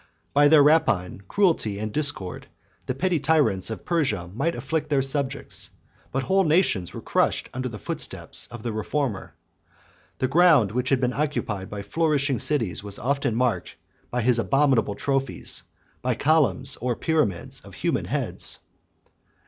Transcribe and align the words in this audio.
By 0.33 0.47
their 0.47 0.63
rapine, 0.63 1.21
cruelty, 1.27 1.77
and 1.77 1.93
discord, 1.93 2.47
the 2.87 2.95
petty 2.95 3.19
tyrants 3.19 3.69
of 3.69 3.85
Persia 3.85 4.31
might 4.33 4.55
afflict 4.55 4.89
their 4.89 5.03
subjects; 5.03 5.69
but 6.11 6.23
whole 6.23 6.43
nations 6.43 6.91
were 6.91 7.03
crushed 7.03 7.51
under 7.53 7.69
the 7.69 7.77
footsteps 7.77 8.47
of 8.47 8.63
the 8.63 8.73
reformer. 8.73 9.35
The 10.17 10.27
ground 10.27 10.71
which 10.71 10.89
had 10.89 10.99
been 11.01 11.13
occupied 11.13 11.69
by 11.69 11.83
flourishing 11.83 12.39
cities 12.39 12.83
was 12.83 12.97
often 12.97 13.35
marked 13.35 13.75
by 14.09 14.23
his 14.23 14.39
abominable 14.39 14.95
trophies, 14.95 15.61
by 16.01 16.15
columns, 16.15 16.77
or 16.77 16.95
pyramids, 16.95 17.61
of 17.61 17.75
human 17.75 18.05
heads. 18.05 18.57